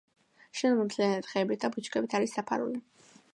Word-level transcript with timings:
შენობა 0.61 0.85
მთლიანად 0.87 1.29
ხეებით 1.33 1.61
და 1.67 1.71
ბუჩქებით 1.77 2.17
არის 2.21 2.35
დაფარული. 2.39 2.83